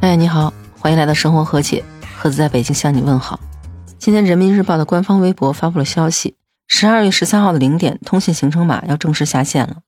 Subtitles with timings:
[0.00, 1.82] 哎，你好，欢迎来到生活和解，
[2.16, 3.40] 盒子在北京向你问好。
[3.98, 6.36] 今天人民日报的官方微博发布了消息，
[6.68, 9.78] 十二月十三号的零点，通信行程码要正式下线了。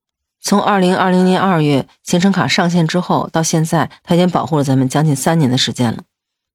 [0.40, 6.02] 从二零二零年二月行程卡上线之后到现在，它已经保护了咱们将近三年的时间了。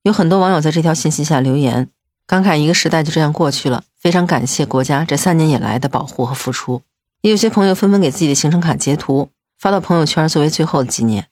[0.01, 1.87] 有很多网友在这条信息下留言，
[2.25, 6.81] 感慨一个时代就这样过去了，非常感谢国家这三年以来的保护和付出。
[7.21, 9.29] 也有些朋友纷纷给自己的行程卡截图
[9.59, 11.27] 发到朋友圈作为最后的纪念。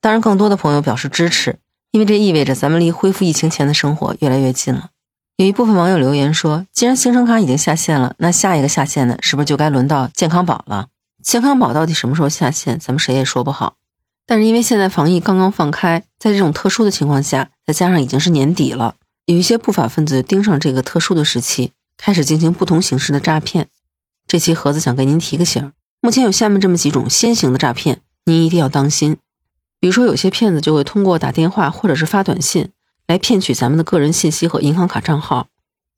[0.00, 1.58] 当然，更多的朋友表示支持。
[1.94, 4.90] 因为这意味着咱们离恢复疫情前的生活越来越近了。
[5.36, 10.88] 有一部分网友留言说：“既然行程卡已经下线了，那下一个下线的是不是就该轮到健康宝了？
[11.22, 13.76] 健康宝到底什么时候下线，咱们谁也说不好。
[14.26, 23.68] 但是因为现在防疫刚刚放开，在这种特殊的情况下，再加上已经是年底了，有一些不法分子盯上这个特殊的时期，开始进行不同形式的诈骗。
[24.26, 29.16] 这期盒子想给您提个醒：目前有下面这么几种新型的诈骗，您一定要当心。”
[29.84, 32.70] 比如说，有些骗子就会通过打电话或者是发短信
[33.06, 35.48] 来骗取咱们的个人信息和银行卡账号。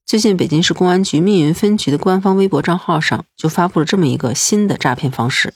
[0.05, 5.55] 最近，北京市公安局密云分局的官方微博账号上就发布了这么一个新的诈骗方式：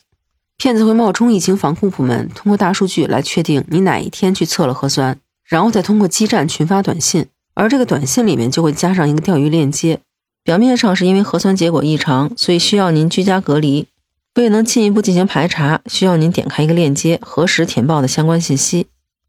[0.56, 9.98] 骗子会冒充疫情防控部门，通过大数据来确定你哪一天去测了核酸，然后再通过基站群发短信，而这个短信里面就会加上一个钓鱼链接，
[10.44, 13.88] 表面上是因为核酸结果异常，所以需要您居家隔离。
[14.36, 18.86] 为了能进一步进行排查，需要您点开一个链接，核实填报的相关信息。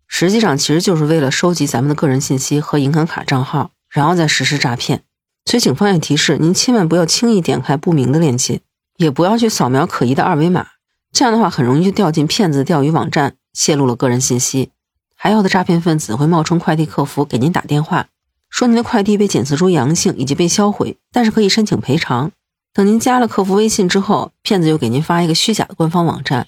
[0.07, 5.03] 实际上，其实就是为了收集咱们的个人信息和银行卡账号，然后再实施诈骗。
[5.45, 8.61] 所以，警方也提示您千万不要轻易点开不明的链接，
[8.97, 10.67] 也不要去扫描可疑的二维码。
[11.11, 14.69] 这样的话，很容易就掉进骗子的钓鱼网站，泄露了个人信息。
[15.15, 18.07] 还有的诈骗分子会冒充快递客服给您打电话，
[18.49, 22.31] 说您的快递被检测出阳性，以及被销毁，但是可以申请赔偿。
[22.73, 26.47] 等您加了客服微信之后，骗子又给您发一个虚假的官方网站，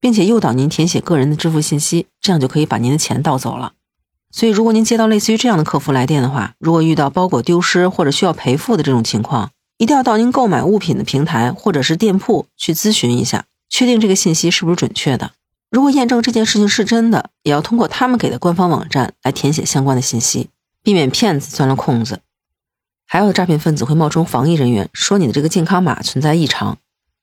[0.00, 3.72] 并且诱导您填写个人的支付信息，这样就可以把您的钱盗走了。
[4.30, 15.32] 所以，如果您接到类似于这样的客服来电的话，如果遇到包裹丢失或者需要赔付的这种情况，一定要到您购买物品的平台或者是店铺去咨询一下，确定这个信息是不是准确的。
[15.70, 20.48] 如果验证这件事情是真的，也要通过他们给的官方网站来填写相关的信息，
[20.82, 22.20] 避免骗子钻了空子。
[23.10, 26.76] 还有的诈骗分子会冒充防疫人员，说你的这个健康码存在异常，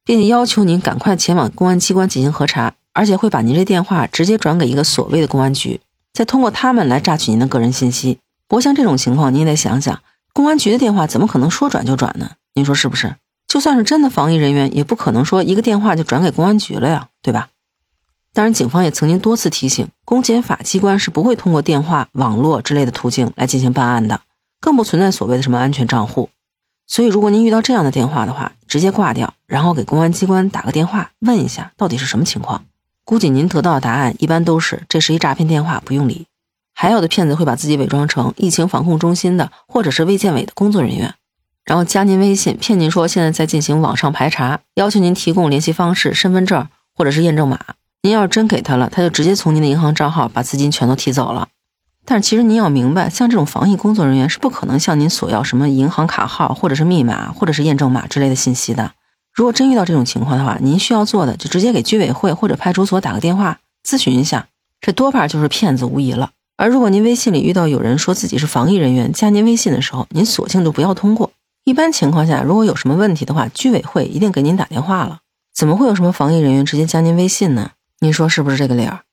[0.03, 5.79] 并且要求您赶快前往公安机关进行核查，而且会把您这电话直接转给一个所谓的公安局，
[6.11, 8.17] 再通过他们来榨取您的个人信息。
[8.47, 10.01] 不过像这种情况，您也得想想，
[10.33, 12.31] 公安局的电话怎么可能说转就转呢？
[12.55, 13.17] 您说是不是？
[13.47, 17.49] 就算是真的防疫人员，也不可能说一个电话就转给公安局了呀，对吧？
[18.33, 24.21] 当然，警方也曾经多次提醒，公检法机关是不会通过电话、网络之类的途径来进行办案的。
[24.59, 26.29] 更不存在所谓的什么安全账户，
[26.87, 32.65] 所以如果您遇到这样的电话的话，直接挂掉，然后给公安机关打个电话，问一下到底是什么情况。
[33.03, 36.25] 估计您得到的答案一般都是这是一诈骗电话，不用理。
[36.73, 41.13] 还有的骗子会把自己伪装成疫情防控中心的或者是卫健委的工作人员，
[41.63, 47.59] 然后加您微信，骗您说现在在进行网上排查，要求您提供联系方式、身份证或者是验证码。
[48.01, 51.47] 您要是真给他了，他就直接从您的银行账号把资金全都提走了。
[52.05, 58.91] 但是其实您要明白，像这种防疫工作人员是不可能向您索要什么银行卡号或者是密码或者是验证码之类的信息的。
[59.33, 64.47] 如果真遇到这种情况的话，您需要做的就直接给居委会或者派出所打个电话咨询一下，
[64.79, 66.29] 这多半就是骗子无疑了。
[66.57, 71.31] 而如果您微信里遇到有人说自己是防疫人员加您微信的时候，您索性就不要通过。
[71.65, 75.17] 一般情况下，如果有什么问题的话，居委会一定给您打电话了。
[75.53, 77.71] 怎么会有什么防疫人员直接加您微信呢？
[77.99, 79.04] 您说是不是这个理儿？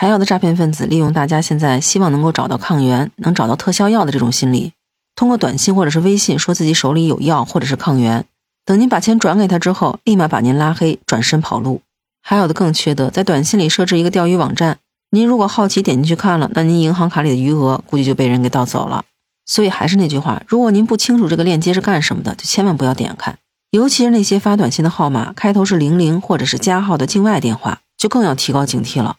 [0.00, 4.72] 还有的诈骗分子利用大家现在希望能够找到抗原、能找到特效药的这种心理，
[5.16, 8.24] 通过短信或者是微信说自己手里有药或者是抗原，
[8.64, 11.82] 等您把钱转给他之后，立马把您拉黑，转身跑路。
[12.22, 14.78] 还有的更缺德，在短信里设置一个钓鱼网站，
[15.10, 19.04] 您如果好奇点进去看了，那您银行卡里的余额估计就被人给盗走了。
[19.46, 23.36] 所以还是那句话，如果您不清楚这个链接是干什么的，就千万不要点开，
[23.72, 29.16] 尤其是那些发短信的号码开头是零零或者是加号的境外电话，就更要提高警惕了。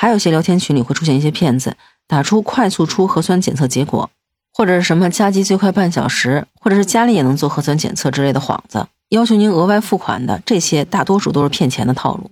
[0.00, 1.76] 还有些聊天群里会出现一些骗子，
[2.06, 4.08] 打出快速出核酸检测结果，
[4.50, 12.30] 或者是什么加急最快半小时，或者是家里也能做核酸检测之类的幌子，要求您额外付款的，这些大多数都是骗钱的套路。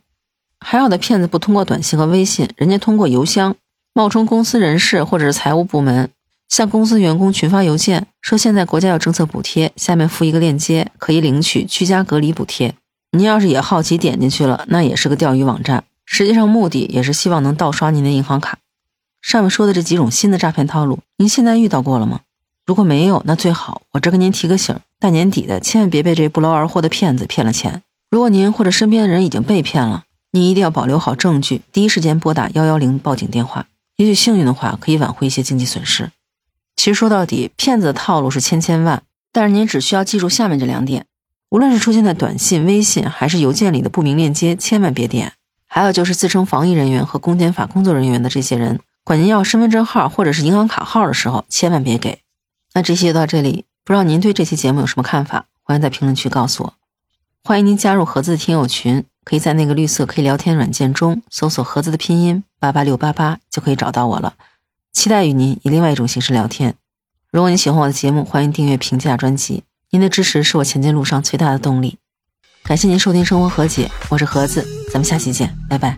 [0.61, 3.55] 还有的骗子不通过短信和微信，人家通过邮箱，
[3.93, 6.09] 冒充公司人事或者是财务部门，
[6.49, 12.75] 向公司员工群发邮件，说现在国家有政策补贴，下面附一个链接，可以领取居家隔离补贴。
[13.11, 15.85] 您要是也好奇点进去了，那也是个钓鱼网站。
[16.19, 18.59] 实际上，目的也是希望能盗刷您的银行卡。
[19.23, 22.23] 上面说的这几种新的诈骗套路，您现在遇到过了吗？
[22.67, 27.85] 如果没有，那最好我这跟您提个醒：大年底的，千万别被这不劳而获的骗子骗了钱。
[28.11, 33.67] 如果您或者身边的人已经被骗了，您一定要保留好证据，第一时间拨打幺幺零报警电话，
[33.99, 36.11] 也许幸运的话可以挽回一些经济损失。
[36.75, 41.07] 其实说到底，骗子的套路是千千万，但是您只需要记住下面这两点：
[41.51, 45.31] 无论是出现在短信、微信还是邮件里的不明链接，千万别点；
[45.69, 52.23] 还有就是自称防疫人员和公检法工作人员的这些人，管您要身份证号或者是银行卡号的时候，千万别给。
[52.75, 55.47] 那这期就到这里，不知道您对这期节目有什么看法？
[55.63, 56.75] 欢迎在评论区告诉我。
[57.45, 64.35] 欢迎您加入盒子的听友群，可以在那个绿色可以聊天软件中搜索盒子的拼音八八六八八，就可以找到我了。
[64.93, 66.75] 期待与您以另外一种形式聊天。
[67.31, 69.65] 如果你喜欢我的节目，欢迎订阅、评价专辑。
[69.91, 71.99] 您的支持是我前进路上最大的动力。
[72.65, 75.97] 感谢您收听《生活和解》，我是盒子，咱们下期见，拜拜。